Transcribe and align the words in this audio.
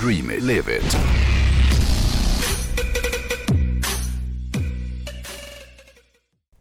Dream 0.00 0.30
it, 0.30 0.42
live 0.42 0.68
it. 0.68 0.96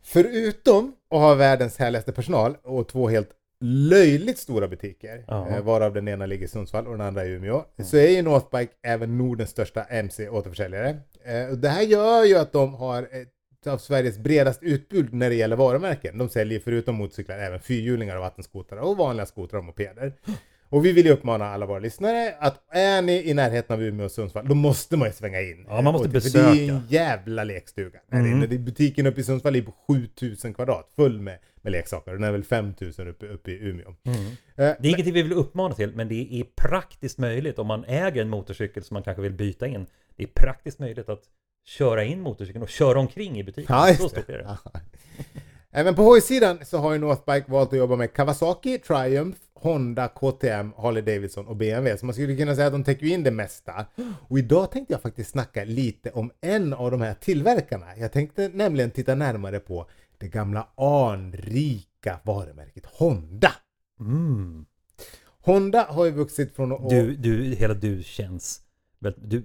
Förutom 0.04 0.94
att 1.10 1.20
ha 1.20 1.36
världens 1.36 1.78
härligaste 1.78 2.12
personal 2.12 2.58
och 2.64 2.88
två 2.88 3.10
helt 3.10 3.30
löjligt 3.62 4.38
stora 4.38 4.68
butiker, 4.68 5.24
Ja. 5.28 5.48
eh, 5.50 5.62
varav 5.64 5.94
den 5.94 6.08
ena 6.08 6.26
ligger 6.26 6.46
i 6.46 6.48
Sundsvall 6.48 6.88
och 6.88 6.92
den 6.98 7.08
andra 7.08 7.26
i 7.26 7.30
Umeå, 7.30 7.64
så 7.84 7.98
är 7.98 8.08
ju 8.10 8.22
Northbike 8.22 8.74
även 8.84 9.18
Nordens 9.18 9.50
största 9.50 9.84
MC-återförsäljare. 9.84 10.90
Eh, 11.24 11.48
Det 11.58 11.70
här 11.70 11.82
gör 11.82 12.24
ju 12.24 12.36
att 12.38 12.52
de 12.52 12.74
har 12.74 13.04
ett 13.04 13.68
av 13.68 13.78
Sveriges 13.78 14.18
bredaste 14.18 14.66
utbud 14.66 15.14
när 15.14 15.30
det 15.30 15.36
gäller 15.36 15.56
varumärken. 15.56 16.18
De 16.18 16.30
säljer 16.30 16.60
förutom 16.60 16.96
motorcyklar 16.96 17.38
även 17.38 17.60
fyrhjulingar 17.60 18.16
och 18.16 18.22
vattenskotrar 18.22 18.80
och 18.80 18.98
vanliga 18.98 19.26
skotrar 19.26 19.60
och 19.60 19.66
mopeder. 19.66 20.14
Och 20.70 20.86
vi 20.86 20.92
vill 20.92 21.06
ju 21.06 21.12
uppmana 21.12 21.46
alla 21.46 21.66
våra 21.66 21.80
lyssnare 21.80 22.36
att 22.40 22.62
är 22.72 23.02
ni 23.02 23.30
i 23.30 23.34
närheten 23.34 23.74
av 23.76 23.84
Umeå 23.84 24.06
och 24.06 24.12
Sundsvall, 24.12 24.48
då 24.48 24.56
måste 24.56 24.98
man 24.98 25.08
ju 25.08 25.14
svänga 25.14 25.42
in. 25.42 25.66
Ja, 25.70 25.82
man 25.82 25.94
måste 25.94 26.08
Och- 26.18 26.24
för 26.24 26.30
Det 26.40 26.40
är 26.40 26.54
ju 26.54 26.60
besöka. 26.62 26.74
en 26.74 26.88
jävla 26.90 27.44
lekstuga. 27.44 28.00
Mm. 28.12 28.40
Det- 28.50 28.58
Butiken 28.58 29.06
uppe 29.08 29.22
i 29.22 29.24
Sundsvall 29.24 29.56
är 29.56 29.62
på 29.62 29.72
7000 29.72 30.54
kvadrat, 30.54 30.92
full 30.96 31.20
med, 31.22 31.38
med 31.62 31.72
leksaker. 31.72 32.12
Den 32.12 32.24
är 32.24 32.32
väl 32.32 32.44
5000 32.44 33.08
uppe, 33.08 33.26
uppe 33.28 33.52
i 33.52 33.60
Umeå. 33.70 33.96
Mm. 34.06 34.20
Eh, 34.26 34.32
Det 34.56 34.62
är 34.64 34.86
ingenting 34.90 35.14
vi 35.14 35.22
vill 35.22 35.34
uppmana 35.34 35.76
till, 35.76 35.96
men 35.96 36.08
det 36.08 36.40
är 36.40 36.44
praktiskt 36.70 37.18
möjligt 37.18 37.60
om 37.60 37.68
man 37.68 37.84
äger 37.84 38.22
en 38.22 38.30
motorcykel 38.30 38.84
som 38.84 38.94
man 38.96 39.04
kanske 39.04 39.22
vill 39.22 39.34
byta 39.34 39.68
in. 39.68 39.86
Det 40.16 40.24
är 40.24 40.28
praktiskt 40.28 40.80
möjligt 40.80 41.10
att 41.10 41.22
köra 41.66 42.04
in 42.04 42.22
motorcykeln 42.22 42.64
och 42.64 42.70
köra 42.70 43.00
omkring 43.00 43.40
i 43.40 43.44
butiken. 43.44 43.76
Ja, 43.76 43.94
Så 43.94 44.10
stort 44.10 44.30
är 44.30 44.38
det. 44.38 44.58
Även 45.74 45.96
på 45.96 46.02
hojsidan 46.04 46.60
så 46.66 46.78
har 46.78 46.94
ju 46.94 47.00
Northbike 47.00 47.52
valt 47.52 47.74
att 47.74 47.80
jobba 47.80 47.96
med 47.96 48.14
Kawasaki, 48.14 48.78
Triumph, 48.78 49.38
Honda, 49.54 50.08
KTM, 50.08 50.72
Harley 50.78 51.02
Davidson 51.02 51.48
och 51.48 51.56
BMW. 51.56 51.98
Så 51.98 52.06
man 52.06 52.14
skulle 52.14 52.36
kunna 52.36 52.56
säga 52.56 52.68
att 52.68 52.74
de 52.74 52.84
täcker 52.84 53.06
in 53.06 53.24
det 53.24 53.32
mesta. 53.32 53.86
Och 54.28 54.40
idag 54.40 54.72
tänkte 54.72 54.94
jag 54.94 55.02
faktiskt 55.02 55.30
snacka 55.32 55.64
lite 55.64 56.12
om 56.12 56.32
en 56.42 56.74
av 56.74 56.92
de 56.92 57.02
här 57.02 57.14
tillverkarna. 57.14 57.86
Jag 57.98 58.12
tänkte 58.12 58.50
nämligen 58.54 58.92
titta 58.92 59.16
närmare 59.16 59.60
på 59.60 59.86
det 60.18 60.28
gamla 60.28 60.68
anrika 60.78 62.20
varumärket 62.24 62.86
Honda. 62.86 63.52
Mm. 64.00 64.66
Honda 65.42 65.86
har 65.90 66.06
ju 66.06 66.12
vuxit 66.12 66.56
från 66.56 66.72
att... 66.72 66.90
Du, 66.90 67.16
du, 67.16 67.44
hela 67.56 67.74
du 67.74 68.04
känns... 68.04 68.62
Du, 69.00 69.12
du, 69.18 69.40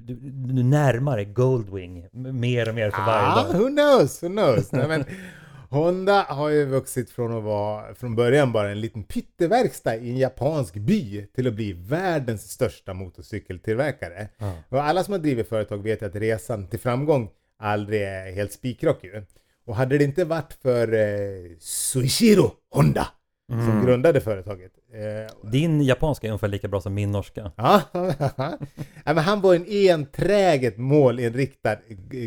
du 0.54 0.62
närmar 0.62 1.16
dig 1.16 1.24
Goldwing 1.24 2.08
mer 2.12 2.68
och 2.68 2.74
mer 2.74 2.90
för 2.90 3.02
varje 3.02 3.28
Ah, 3.28 3.52
dag. 3.52 3.58
who 3.60 3.68
knows, 3.68 4.22
who 4.22 4.28
knows. 4.28 4.72
Nej, 4.72 4.88
men 4.88 5.04
Honda 5.74 6.22
har 6.28 6.48
ju 6.48 6.64
vuxit 6.64 7.10
från 7.10 7.38
att 7.38 7.42
vara 7.44 7.94
från 7.94 8.16
början 8.16 8.52
bara 8.52 8.70
en 8.70 8.80
liten 8.80 9.02
pytteverkstad 9.04 9.96
i 9.96 10.10
en 10.10 10.16
japansk 10.18 10.74
by 10.74 11.26
till 11.34 11.48
att 11.48 11.54
bli 11.54 11.72
världens 11.72 12.50
största 12.50 12.94
motorcykeltillverkare. 12.94 14.28
Ja. 14.38 14.52
Och 14.68 14.82
alla 14.84 15.04
som 15.04 15.12
har 15.12 15.18
drivit 15.18 15.48
företag 15.48 15.78
vet 15.82 16.02
att 16.02 16.14
resan 16.16 16.66
till 16.68 16.78
framgång 16.80 17.28
aldrig 17.58 18.02
är 18.02 18.32
helt 18.32 18.52
spikrak 18.52 18.98
ju. 19.04 19.22
Och 19.66 19.76
hade 19.76 19.98
det 19.98 20.04
inte 20.04 20.24
varit 20.24 20.52
för 20.62 20.92
eh, 20.92 21.50
Suishiro 21.60 22.50
Honda 22.70 23.08
som 23.48 23.60
Mm. 23.70 23.86
grundade 23.86 24.20
företaget. 24.20 24.72
Eh, 24.92 25.50
Din 25.50 25.82
japanska 25.82 26.26
är 26.26 26.30
ungefär 26.30 26.48
lika 26.48 26.68
bra 26.68 26.80
som 26.80 26.94
min 26.94 27.10
norska. 27.10 27.52
Ja, 27.56 27.82
men 29.04 29.18
han 29.18 29.40
var 29.40 29.54
en 29.54 29.66
enträget 29.90 30.78
målinriktad 30.78 31.76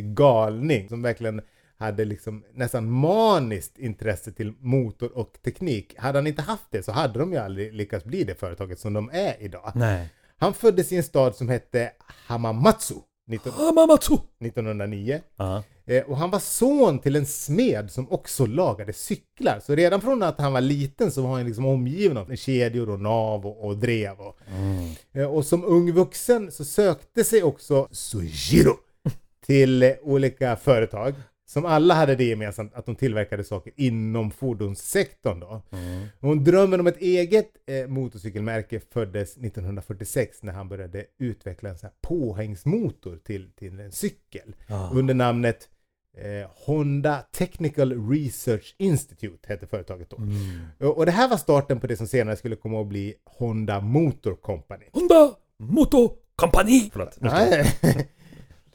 galning 0.02 0.90
som 0.90 1.02
verkligen 1.02 1.42
hade 1.78 2.06
liksom 2.06 2.44
nästan 2.54 2.92
maniskt 2.92 3.78
intresse 3.78 4.32
till 4.32 4.54
motor 4.60 5.18
och 5.18 5.38
teknik. 5.44 5.94
Hade 5.98 6.18
han 6.18 6.28
inte 6.28 6.42
haft 6.42 6.68
det 6.72 6.84
så 6.84 6.92
hade 6.92 7.20
de 7.20 7.32
ju 7.32 7.38
aldrig 7.38 7.74
lyckats 7.74 8.06
bli 8.06 8.24
det 8.24 8.36
företaget 8.36 8.80
som 8.80 8.94
de 8.94 9.10
är 9.14 9.36
idag. 9.44 9.72
Nej. 9.76 10.10
Han 10.38 10.54
föddes 10.54 10.92
i 10.92 10.96
en 10.98 11.04
stad 11.04 11.36
som 11.36 11.50
hette 11.50 11.92
Hamamatsu 12.28 12.96
19, 13.28 13.52
Hamamatsu! 13.54 14.14
1909. 14.40 15.22
Ja. 15.38 15.64
Eh, 15.86 16.04
Och 16.04 16.18
han 16.18 16.30
var 16.32 16.40
son 16.40 17.00
till 17.00 17.16
en 17.16 17.26
smed 17.26 17.92
som 17.92 18.12
också 18.12 18.46
lagade 18.46 18.94
cyklar. 18.94 19.60
Så 19.60 19.76
redan 19.76 20.02
från 20.02 20.24
att 20.24 20.40
han 20.40 20.54
var 20.54 20.62
liten 20.62 21.12
så 21.12 21.22
var 21.22 21.30
han 21.36 21.46
liksom 21.46 21.66
omgiven 21.66 22.18
av 22.18 22.36
kedjor 22.36 22.90
och 22.90 23.00
nav 23.00 23.46
och, 23.48 23.66
och 23.66 23.78
drev. 23.78 24.20
Och, 24.20 24.38
Mm. 24.56 24.90
Eh, 25.14 25.24
Och 25.36 25.46
som 25.46 25.66
ung 25.66 25.92
vuxen 25.92 26.52
så 26.52 26.66
sökte 26.66 27.24
sig 27.24 27.44
också 27.44 27.88
Sujiro 27.92 28.74
till 29.46 29.96
olika 30.02 30.56
företag 30.56 31.14
som 31.50 31.66
alla 31.66 31.94
hade 31.94 32.16
det 32.16 32.24
gemensamt 32.24 32.74
att 32.74 32.86
de 32.86 32.96
tillverkade 32.96 33.44
saker 33.44 33.74
inom 33.76 34.32
fordonssektorn 34.32 35.40
då. 35.40 35.62
Mm. 35.72 36.08
Och 36.20 36.38
drömmen 36.38 36.80
om 36.80 36.88
ett 36.88 36.98
eget 37.02 37.50
eh, 37.66 37.88
motorcykelmärke 37.88 38.80
föddes 38.94 39.38
1946 39.38 40.44
när 40.44 40.54
han 40.54 40.70
började 40.70 41.06
utveckla 41.20 41.70
en 41.70 41.78
sån 41.78 41.88
här 41.90 41.96
påhängsmotor 42.10 43.20
till, 43.24 43.52
till 43.56 43.80
en 43.80 43.92
cykel 43.92 44.56
Ja. 44.68 44.90
under 44.94 45.14
namnet 45.14 45.70
eh, 46.18 46.50
Honda 46.66 47.18
Technical 47.32 48.10
Research 48.10 48.76
Institute 48.78 49.48
hette 49.48 49.68
företaget 49.68 50.10
då. 50.10 50.18
Mm. 50.18 50.32
Och 50.80 50.98
och 50.98 51.06
det 51.06 51.12
här 51.12 51.30
var 51.30 51.38
starten 51.38 51.80
på 51.80 51.88
det 51.88 51.98
som 51.98 52.08
senare 52.08 52.36
skulle 52.36 52.56
komma 52.56 52.82
att 52.82 52.88
bli 52.88 53.14
Honda 53.26 53.82
Motor 53.82 54.36
Company. 54.36 54.86
Honda 54.94 55.36
Moto 55.60 56.10
Company! 56.36 56.90
Förlåt. 56.94 57.18
nu 57.22 57.30
ska 57.30 57.40
jag- 57.40 57.66
Nej. 57.84 58.10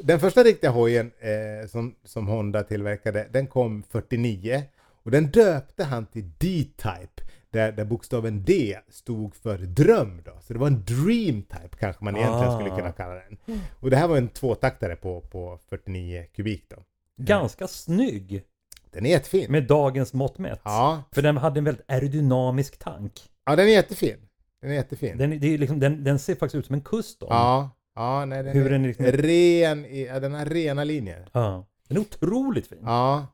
Den 0.04 0.20
första 0.20 0.42
riktiga 0.42 0.70
hojen 0.70 1.12
eh, 1.20 1.68
som, 1.68 1.94
som 2.04 2.26
Honda 2.26 2.62
tillverkade, 2.62 3.28
den 3.32 3.46
kom 3.46 3.82
49 3.90 4.62
och 5.04 5.10
den 5.10 5.26
döpte 5.30 5.84
han 5.84 6.06
till 6.06 6.30
D-Type 6.38 7.22
där, 7.50 7.72
där 7.72 7.84
bokstaven 7.84 8.44
D 8.44 8.78
stod 8.88 9.34
för 9.36 9.58
dröm 9.58 10.22
då. 10.24 10.32
Så 10.40 10.52
det 10.52 10.58
var 10.58 10.66
en 10.66 10.84
Dream 10.84 11.42
Type 11.42 11.76
kanske 11.78 12.04
man 12.04 12.16
egentligen 12.16 12.48
Ah. 12.48 12.58
skulle 12.60 12.76
kunna 12.76 12.92
kalla 12.92 13.14
den. 13.14 13.60
Och 13.80 13.90
det 13.90 13.96
här 13.96 14.08
var 14.08 14.16
en 14.16 14.28
tvåtaktare 14.28 14.96
på, 14.96 15.20
på 15.20 15.58
49 15.68 16.24
kubik 16.36 16.64
då. 16.68 16.76
Ganska 17.16 17.68
snygg 17.68 18.42
Den 18.90 19.06
är 19.06 19.10
jättefin. 19.10 19.52
med 19.52 19.66
dagens 19.66 20.12
mått 20.12 20.38
mätt. 20.38 20.60
Ja, 20.64 21.02
För 21.12 21.22
den 21.22 21.36
hade 21.36 21.58
en 21.60 21.64
väldigt 21.64 21.90
aerodynamisk 21.90 22.78
tank. 22.78 23.12
ja, 23.46 23.56
den 23.56 23.66
är 23.66 23.70
jättefin. 23.72 24.16
Den 24.60 24.70
är 24.70 24.74
jättefin. 24.74 25.18
Den, 25.18 25.40
det 25.40 25.54
är 25.54 25.58
liksom, 25.58 25.80
den, 25.80 26.04
den 26.04 26.18
ser 26.18 26.34
faktiskt 26.34 26.54
ut 26.54 26.66
som 26.66 26.74
en 26.74 26.80
custom. 26.80 27.28
Ja, 27.30 27.70
ja 27.94 28.24
nej, 28.24 28.42
den 28.42 28.52
Hur 28.52 28.66
är 28.66 28.70
den 28.70 28.82
liksom- 28.82 29.06
ren, 29.06 29.86
i, 29.86 30.06
ja, 30.06 30.20
den 30.20 30.34
har 30.34 30.44
rena 30.44 30.84
linjer. 30.84 31.28
Ja. 31.32 31.66
Den 31.88 31.96
är 31.96 32.00
otroligt 32.00 32.66
fin. 32.66 32.78
Ja. 32.82 33.26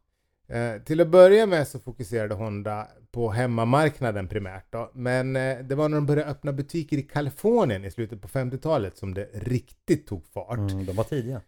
Eh, 0.49 0.83
till 0.83 1.01
att 1.01 1.09
börja 1.09 1.47
med 1.47 1.69
så 1.69 1.79
fokuserade 1.79 2.35
Honda 2.35 2.89
på 3.11 3.31
hemmamarknaden 3.31 4.29
primärt 4.29 4.73
då. 4.73 4.91
Men 4.95 5.37
eh, 5.37 5.59
det 5.59 5.75
var 5.75 5.89
när 5.89 5.97
de 5.97 6.07
började 6.07 6.31
öppna 6.31 6.53
butiker 6.53 6.97
i 6.99 7.03
Kalifornien 7.03 7.85
i 7.85 7.91
slutet 7.91 8.23
på 8.23 8.29
50-talet 8.29 8.97
som 8.97 9.15
det 9.15 9.29
riktigt 9.35 10.07
tog 10.07 10.27
fart. 10.27 10.59
Mm, 10.59 10.87
de 10.87 10.93
var 10.93 11.05
tidiga. 11.05 11.41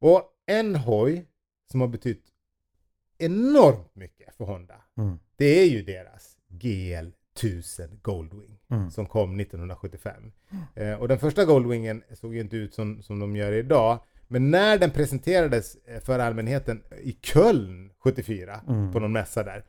Och 0.00 0.22
en 0.46 0.76
hoj 0.76 1.26
som 1.70 1.80
har 1.80 1.88
betytt 1.88 2.24
enormt 3.18 3.94
mycket 3.94 4.34
för 4.36 4.44
Honda, 4.44 4.74
Mm. 4.98 5.18
det 5.36 5.60
är 5.60 5.66
ju 5.66 5.82
deras 5.82 6.36
GL 6.48 7.08
1000 7.42 7.98
Goldwing 8.02 8.56
Mm. 8.70 8.90
som 8.90 9.06
kom 9.06 9.40
1975. 9.40 10.32
Eh, 10.74 10.92
och 10.92 11.08
den 11.08 11.18
första 11.18 11.44
Goldwingen 11.44 12.02
såg 12.14 12.34
ju 12.34 12.40
inte 12.40 12.56
ut 12.56 12.74
som, 12.74 13.02
som 13.02 13.18
de 13.18 13.36
gör 13.36 13.52
idag. 13.52 13.98
Men 14.28 14.50
när 14.50 14.78
den 14.78 14.90
presenterades 14.90 15.76
eh, 15.86 16.00
för 16.00 16.18
allmänheten 16.18 16.82
i 17.02 17.12
Köln 17.22 17.90
74 17.98 18.60
Mm. 18.68 18.92
på 18.92 18.98
någon 19.00 19.12
mässa 19.12 19.42
där. 19.42 19.64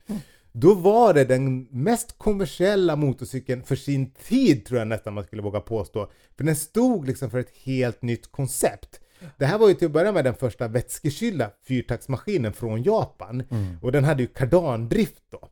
Då 0.52 0.74
var 0.74 1.14
det 1.14 1.26
den 1.26 1.64
mest 1.72 2.16
kommersiella 2.18 2.96
motorcykeln 2.96 3.64
för 3.64 3.76
sin 3.76 4.12
tid 4.12 4.66
tror 4.66 4.80
jag 4.80 4.88
nästan 4.88 5.14
man 5.14 5.24
skulle 5.24 5.42
våga 5.42 5.60
påstå. 5.60 6.12
För 6.38 6.44
den 6.44 6.56
stod 6.56 7.08
liksom 7.08 7.30
för 7.30 7.40
ett 7.40 7.52
helt 7.64 8.02
nytt 8.02 8.31
koncept. 8.31 9.00
Det 9.38 9.46
här 9.46 9.58
var 9.58 9.68
ju 9.68 9.74
till 9.74 9.86
att 9.86 9.92
börja 9.92 10.12
med 10.12 10.26
den 10.26 10.34
första 10.36 10.68
vätskekylda 10.68 11.52
fyrtaktsmaskinen 11.68 12.54
från 12.54 12.84
Japan. 12.84 13.44
Mm. 13.52 13.78
Och 13.81 13.92
den 13.92 14.04
hade 14.04 14.22
ju 14.24 14.28
kardandrift 14.28 15.22
då. 15.31 15.50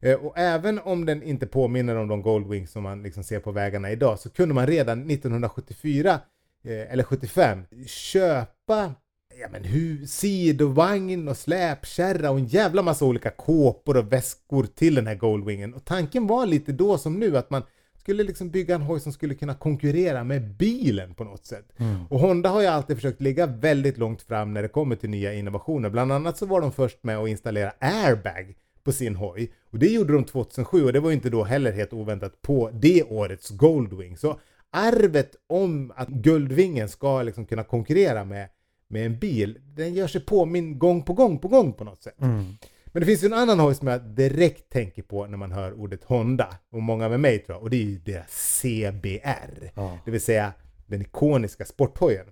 Eh, 0.00 0.14
Och 0.14 0.38
även 0.38 0.78
om 0.78 1.06
den 1.06 1.22
inte 1.22 1.46
påminner 1.46 1.96
om 1.96 2.08
de 2.08 2.22
Goldwings 2.22 2.70
som 2.70 2.82
man 2.82 3.02
liksom 3.02 3.24
ser 3.24 3.40
på 3.40 3.52
vägarna 3.52 3.90
idag 3.90 4.18
så 4.18 4.30
kunde 4.30 4.54
man 4.54 4.66
redan 4.66 5.10
1974 5.10 6.20
eh, 6.64 6.92
eller 6.92 7.04
75 7.04 7.64
köpa 7.86 8.94
ja, 9.40 9.48
men 9.50 10.06
sidovagn 10.06 11.28
och 11.28 11.36
släpkärra 11.36 12.30
och 12.30 12.38
en 12.38 12.46
jävla 12.46 12.82
massa 12.82 13.04
olika 13.04 13.30
kåpor 13.30 13.96
och 13.96 14.12
väskor 14.12 14.64
till 14.64 14.94
den 14.94 15.06
här 15.06 15.14
Goldwingen. 15.14 15.74
Och 15.74 15.84
tanken 15.84 16.26
var 16.26 16.46
lite 16.46 16.72
då 16.72 16.98
som 16.98 17.20
nu 17.20 17.36
att 17.36 17.50
man 17.50 17.62
skulle 17.98 18.22
liksom 18.22 18.50
bygga 18.50 18.74
en 18.74 18.82
hoj 18.82 19.00
som 19.00 19.12
skulle 19.12 19.34
kunna 19.34 19.54
konkurrera 19.54 20.24
med 20.24 20.56
bilen 20.56 21.14
på 21.14 21.24
något 21.24 21.46
sätt. 21.46 21.72
Mm. 21.76 22.06
Och 22.10 22.20
Honda 22.20 22.48
har 22.48 22.60
ju 22.60 22.66
alltid 22.66 22.96
försökt 22.96 23.20
ligga 23.20 23.46
väldigt 23.46 23.98
långt 23.98 24.22
fram 24.22 24.54
när 24.54 24.62
det 24.62 24.68
kommer 24.68 24.96
till 24.96 25.10
nya 25.10 25.34
innovationer. 25.34 25.90
Bland 25.90 26.12
annat 26.12 26.36
så 26.38 26.46
var 26.46 26.60
de 26.60 26.72
först 26.72 26.98
med 27.02 27.18
att 27.18 27.28
installera 27.28 27.72
airbag 27.78 28.54
på 28.88 28.92
sin 28.92 29.16
hoj. 29.16 29.52
Och 29.70 29.78
det 29.78 29.88
gjorde 29.88 30.12
de 30.12 30.24
2007 30.24 30.84
och 30.84 30.92
det 30.92 31.00
var 31.00 31.10
ju 31.10 31.14
inte 31.14 31.30
då 31.30 31.44
heller 31.44 31.72
helt 31.72 31.92
oväntat 31.92 32.42
på 32.42 32.70
det 32.72 33.02
årets 33.02 33.50
Goldwing. 33.50 34.16
Så 34.16 34.40
arvet 34.70 35.36
om 35.46 35.92
att 35.96 36.08
Guldvingen 36.08 36.88
ska 36.88 37.22
liksom 37.22 37.46
kunna 37.46 37.64
konkurrera 37.64 38.24
med, 38.24 38.48
med 38.88 39.06
en 39.06 39.18
bil, 39.18 39.58
den 39.76 39.94
gör 39.94 40.06
sig 40.06 40.20
påminn 40.20 40.78
gång 40.78 41.02
på 41.02 41.12
gång 41.12 41.38
på 41.38 41.48
gång 41.48 41.72
på 41.72 41.84
något 41.84 42.02
sätt. 42.02 42.20
Mm. 42.20 42.44
Men 42.86 43.00
det 43.00 43.06
finns 43.06 43.22
ju 43.22 43.26
en 43.26 43.32
annan 43.32 43.58
hoj 43.60 43.74
som 43.74 43.88
jag 43.88 44.02
direkt 44.02 44.70
tänker 44.70 45.02
på 45.02 45.26
när 45.26 45.36
man 45.36 45.52
hör 45.52 45.72
ordet 45.72 46.04
Honda, 46.04 46.48
och 46.72 46.82
många 46.82 47.08
med 47.08 47.20
mig 47.20 47.38
tror 47.38 47.56
jag, 47.56 47.62
och 47.62 47.70
det 47.70 47.76
är 47.76 47.84
ju 47.84 47.98
deras 47.98 48.60
CBR. 48.60 49.70
Ja. 49.74 49.98
Det 50.04 50.10
vill 50.10 50.20
säga 50.20 50.52
den 50.86 51.00
ikoniska 51.00 51.64
sporthojen. 51.64 52.26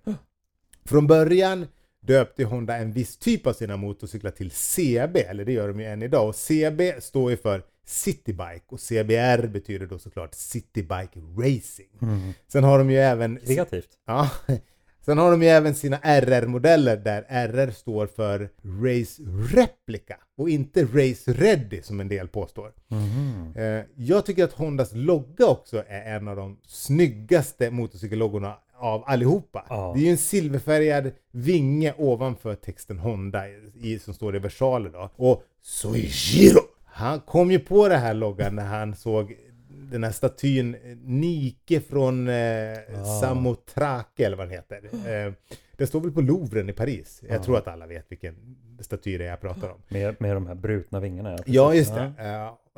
Från 0.85 1.07
början 1.07 1.67
döpte 2.07 2.45
Honda 2.45 2.77
en 2.77 2.93
viss 2.93 3.17
typ 3.17 3.47
av 3.47 3.53
sina 3.53 3.77
motorcyklar 3.77 4.31
till 4.31 4.51
CB, 4.51 5.21
eller 5.23 5.45
det 5.45 5.53
gör 5.53 5.69
de 5.69 5.81
ju 5.81 5.87
än 5.87 6.03
idag. 6.03 6.29
Och 6.29 6.35
CB 6.35 7.01
står 7.01 7.31
ju 7.31 7.37
för 7.37 7.63
Citybike 7.87 8.65
och 8.69 8.81
CBR 8.81 9.47
betyder 9.47 9.87
då 9.87 9.99
såklart 9.99 10.35
Citybike 10.35 11.21
Racing. 11.39 11.89
Mm. 12.03 12.33
Sen 12.49 12.65
har 12.65 12.79
de 12.79 12.91
ju 12.91 12.97
även... 12.99 13.37
Kreativt. 13.47 13.89
Ja, 14.07 14.31
sen 15.05 15.19
har 15.19 15.31
de 15.31 15.43
ju 15.43 15.49
även 15.49 15.75
sina 15.75 15.97
RR-modeller 16.03 16.97
där 16.97 17.23
RR 17.29 17.71
står 17.71 18.07
för 18.07 18.41
Race 18.63 19.23
Replica 19.57 20.17
och 20.37 20.51
inte 20.51 20.83
Race 20.85 21.33
Ready 21.33 21.83
som 21.83 22.01
en 22.01 22.09
del 22.09 22.29
påstår. 22.29 22.73
Eh, 23.57 23.85
Jag 23.97 24.27
tycker 24.27 24.45
att 24.45 24.53
Hondas 24.53 24.91
logga 24.95 25.47
också 25.47 25.85
är 25.89 26.17
en 26.17 26.29
av 26.29 26.37
de 26.37 26.59
snyggaste 26.67 27.71
motorcykelloggorna 27.71 28.57
av 28.79 29.05
allihopa. 29.07 29.67
Ja. 29.69 29.93
Det 29.97 30.01
är 30.01 30.05
ju 30.05 30.11
en 30.11 30.19
silverfärgad 30.19 31.13
vinge 31.31 31.95
ovanför 31.99 32.55
texten 32.55 32.99
Honda 32.99 33.49
i, 33.75 33.99
som 33.99 34.15
står 34.15 34.37
i 34.37 34.39
versaler 34.39 34.91
då. 34.91 35.11
Och 35.17 35.43
Soichiro! 35.63 36.61
Han 36.85 37.21
kom 37.21 37.51
ju 37.51 37.59
på 37.59 37.89
det 37.89 37.97
här 37.97 38.15
loggan 38.15 38.55
när 38.55 38.65
han 38.65 38.95
såg 38.95 39.37
den 39.69 40.05
här 40.05 40.13
statyn 40.13 40.75
eh, 40.75 40.81
Nike 41.05 41.81
från 41.81 42.29
eh, 42.29 42.35
Samothrake 43.21 44.27
eller 44.27 44.37
vad 44.37 44.47
den 44.47 44.55
heter. 44.55 44.81
Eh, 44.93 45.33
det 45.77 45.87
står 45.87 46.01
väl 46.01 46.13
på 46.13 46.21
Louvren 46.21 46.69
i 46.69 46.73
Paris. 46.73 47.23
Jag 47.29 47.43
tror 47.43 47.59
att 47.59 47.69
alla 47.69 47.87
vet 47.87 48.07
vilken 48.09 48.57
staty 48.81 49.19
det 49.19 49.25
är 49.25 49.29
jag 49.29 49.41
pratar 49.41 49.69
om. 49.69 49.83
Med, 49.89 50.17
med 50.19 50.37
de 50.37 50.47
här 50.47 50.55
brutna 50.55 51.01
vingarna. 51.01 51.39
Ja, 51.47 51.75
just 51.75 51.95
det. 51.95 52.13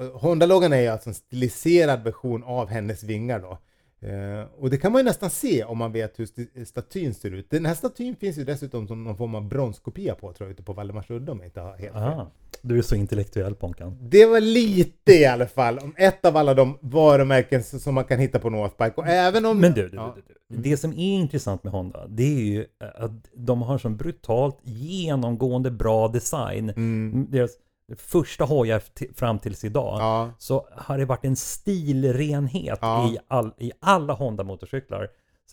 Uh, 0.00 0.10
Honda-loggan 0.14 0.72
är 0.72 0.80
ju 0.80 0.86
alltså 0.88 1.10
en 1.10 1.14
stiliserad 1.14 2.04
version 2.04 2.44
av 2.44 2.68
hennes 2.68 3.02
vingar 3.02 3.40
då. 3.40 3.58
Eh, 4.00 4.44
och 4.58 4.70
det 4.70 4.76
kan 4.78 4.92
man 4.92 5.00
ju 5.00 5.04
nästan 5.04 5.30
se 5.30 5.64
om 5.64 5.78
man 5.78 5.92
vet 5.92 6.18
hur 6.18 6.24
st- 6.24 6.64
statyn 6.66 7.14
ser 7.14 7.30
ut. 7.30 7.50
Den 7.50 7.66
här 7.66 7.74
statyn 7.74 8.16
finns 8.16 8.38
ju 8.38 8.44
dessutom 8.44 8.88
som 8.88 9.04
någon 9.04 9.16
form 9.16 9.34
av 9.34 9.48
bronskopia 9.48 10.14
på 10.14 10.32
tror 10.32 10.48
jag 10.48 10.52
ute 10.54 10.62
på 10.62 10.72
Valdemarsudde 10.72 11.32
om 11.32 11.38
jag 11.38 11.46
inte 11.46 11.60
har 11.60 11.76
helt 11.76 11.94
fel. 11.94 12.26
Du 12.62 12.78
är 12.78 12.82
så 12.82 12.94
intellektuell 12.94 13.54
Ponkan. 13.54 13.98
Det 14.00 14.26
var 14.26 14.40
lite 14.40 15.12
i 15.12 15.26
alla 15.26 15.46
fall 15.46 15.78
om 15.78 15.94
ett 15.96 16.24
av 16.24 16.36
alla 16.36 16.54
de 16.54 16.78
varumärken 16.80 17.62
som 17.64 17.94
man 17.94 18.04
kan 18.04 18.18
hitta 18.18 18.38
på 18.38 18.50
Northbike. 18.50 18.92
Och 18.96 19.06
även 19.06 19.46
om... 19.46 19.60
Men 19.60 19.72
du, 19.72 19.88
du, 19.88 19.96
Ja. 19.96 20.12
du, 20.16 20.22
du. 20.56 20.62
Det 20.70 20.76
som 20.76 20.92
är 20.92 20.96
intressant 21.14 21.64
med 21.64 21.72
Honda, 21.72 22.06
det 22.08 22.22
är 22.22 22.40
ju 22.42 22.66
att 22.98 23.10
de 23.34 23.62
har 23.62 23.78
sån 23.78 23.96
brutalt 23.96 24.58
genomgående 24.62 25.70
bra 25.70 26.08
design. 26.08 26.70
Mm. 26.70 27.26
Deras 27.30 27.50
första 27.96 28.44
hojar 28.44 28.82
fram 29.14 29.38
tills 29.38 29.64
idag. 29.64 30.00
Ja. 30.00 30.30
Så 30.38 30.68
har 30.76 30.98
det 30.98 31.04
varit 31.04 31.24
en 31.24 31.36
stilrenhet 31.36 32.78
Ja. 32.82 33.08
i, 33.08 33.18
all, 33.28 33.52
i 33.58 33.72
alla 33.80 34.12
Honda-motorcyklar. 34.14 35.08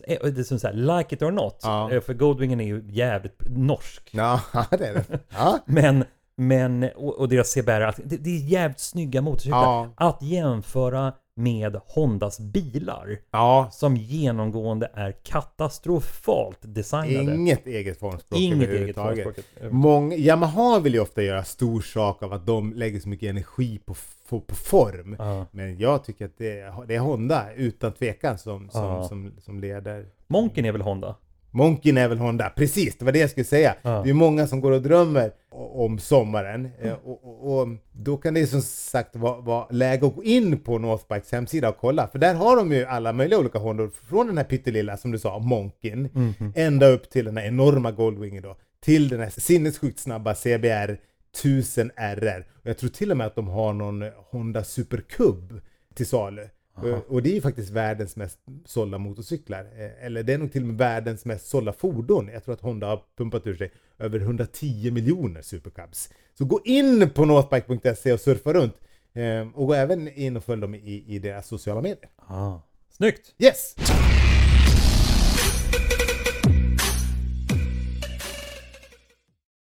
Är- 0.06 0.30
Det 0.30 0.40
är 0.40 0.44
som 0.44 0.58
så 0.58 0.66
här, 0.66 0.74
like 0.98 1.14
it 1.14 1.22
or 1.22 1.30
not. 1.30 1.60
Ja. 1.62 1.90
Eh, 1.92 2.00
För 2.00 2.14
Goldwingen 2.14 2.60
är 2.60 2.64
ju 2.64 2.84
jävligt 2.88 3.42
norsk. 3.48 4.08
Ja, 4.12 4.40
det 4.70 4.86
är 4.86 4.94
det. 4.94 5.20
Men, 5.66 6.04
men 6.36 6.82
och, 6.96 7.18
och 7.18 7.28
deras 7.28 7.52
CBR, 7.54 7.94
det, 8.04 8.16
det 8.16 8.30
är 8.30 8.38
jävligt 8.40 8.80
snygga 8.80 9.20
motorcyklar. 9.22 9.90
Att 9.96 10.22
jämföra 10.22 11.12
med 11.38 11.76
Hondas 11.86 12.40
bilar. 12.40 13.18
ja. 13.30 13.68
Som 13.72 13.96
genomgående 13.96 14.90
är 14.94 15.12
katastrofalt 15.12 16.58
designade. 16.60 17.34
Inget 17.34 17.66
eget 17.66 17.98
formspråk 17.98 18.40
Inget 18.40 18.68
eget 18.70 18.96
formspråk. 18.96 19.34
Många, 19.70 20.16
Yamaha 20.16 20.78
vill 20.78 20.94
ju 20.94 21.00
ofta 21.00 21.22
göra 21.22 21.44
stor 21.44 21.80
sak 21.80 22.22
av 22.22 22.32
att 22.32 22.46
de 22.46 22.72
lägger 22.72 23.00
så 23.00 23.08
mycket 23.08 23.30
energi 23.30 23.78
på, 23.78 23.94
på, 24.28 24.40
på 24.40 24.54
form. 24.54 25.16
Ja. 25.18 25.46
Men 25.50 25.78
jag 25.78 26.04
tycker 26.04 26.24
att 26.24 26.38
det 26.38 26.60
är, 26.60 26.86
det 26.86 26.94
är 26.94 27.00
Honda 27.00 27.52
utan 27.56 27.92
tvekan 27.92 28.38
som, 28.38 28.70
som, 28.70 28.82
Ja. 28.84 29.08
som, 29.08 29.32
som 29.40 29.60
leder. 29.60 30.06
Monken 30.26 30.64
är 30.64 30.72
väl 30.72 30.80
Honda? 30.82 31.14
Monken 31.56 31.96
är 31.98 32.08
väl 32.08 32.18
Honda, 32.18 32.50
precis 32.56 32.98
det 32.98 33.04
var 33.04 33.12
det 33.12 33.18
jag 33.18 33.30
skulle 33.30 33.44
säga. 33.44 33.74
Ja. 33.82 34.02
Det 34.04 34.10
är 34.10 34.14
många 34.14 34.46
som 34.46 34.60
går 34.60 34.72
och 34.72 34.82
drömmer 34.82 35.32
om 35.50 35.98
sommaren. 35.98 36.68
Eh, 36.82 36.92
Och, 36.92 37.24
och, 37.24 37.58
och 37.60 37.68
då 37.92 38.16
kan 38.16 38.34
det 38.34 38.46
som 38.46 38.62
sagt 38.62 39.16
vara, 39.16 39.40
vara 39.40 39.66
läge 39.70 40.06
att 40.06 40.14
gå 40.14 40.24
in 40.24 40.58
på 40.58 40.78
Northbikes 40.78 41.32
hemsida 41.32 41.68
och 41.68 41.76
kolla. 41.76 42.08
För 42.08 42.18
där 42.18 42.34
har 42.34 42.56
de 42.56 42.72
ju 42.72 42.84
alla 42.84 43.12
möjliga 43.12 43.38
olika 43.38 43.58
Hondor. 43.58 43.90
Från 44.08 44.26
den 44.26 44.36
här 44.36 44.44
pyttelilla, 44.44 44.96
som 44.96 45.10
du 45.10 45.18
sa, 45.18 45.38
Monken. 45.38 46.08
Mhm. 46.12 46.52
Ända 46.56 46.86
upp 46.88 47.10
till 47.10 47.24
den 47.24 47.36
här 47.36 47.44
enorma 47.46 47.90
Goldwingen 47.92 48.42
då. 48.42 48.56
Till 48.84 49.08
den 49.08 49.20
här 49.20 49.30
sinnessjukt 49.30 49.98
snabba 49.98 50.34
CBR 50.34 50.98
1000 51.40 51.90
RR. 51.96 52.46
Och 52.62 52.66
jag 52.70 52.78
tror 52.78 52.90
till 52.90 53.10
och 53.10 53.16
med 53.16 53.26
att 53.26 53.34
de 53.34 53.48
har 53.48 53.72
någon 53.72 54.04
Honda 54.30 54.64
Super 54.64 55.00
Cub 55.08 55.60
till 55.94 56.06
salu. 56.06 56.42
Och- 56.82 57.14
Och 57.14 57.22
det 57.22 57.30
är 57.30 57.34
ju 57.34 57.40
faktiskt 57.40 57.70
världens 57.70 58.16
mest 58.16 58.38
sålda 58.64 58.98
motorcyklar. 58.98 59.60
Eh, 59.78 60.06
Eller 60.06 60.22
det 60.22 60.32
är 60.32 60.38
nog 60.38 60.52
till 60.52 60.62
och 60.62 60.68
med 60.68 60.76
världens 60.78 61.24
mest 61.24 61.46
sålda 61.48 61.72
fordon. 61.72 62.28
Jag 62.32 62.44
tror 62.44 62.54
att 62.54 62.60
Honda 62.60 62.86
har 62.86 63.02
pumpat 63.18 63.46
ur 63.46 63.54
sig 63.56 63.72
över 63.98 64.20
110 64.20 64.90
miljoner 64.90 65.42
Supercubs. 65.42 66.10
Så 66.38 66.44
gå 66.44 66.60
in 66.64 67.10
på 67.10 67.24
northbike.se 67.24 68.12
och 68.12 68.20
surfa 68.20 68.52
runt. 68.52 68.74
Eh, 69.14 69.48
Och 69.54 69.66
gå 69.66 69.74
även 69.74 70.08
in 70.08 70.36
och 70.36 70.44
följ 70.44 70.60
dem 70.60 70.74
i, 70.74 71.04
i 71.06 71.18
deras 71.18 71.46
sociala 71.46 71.80
medier. 71.80 72.10
Ah. 72.16 72.58
Snyggt! 72.90 73.34
Yes! 73.38 73.74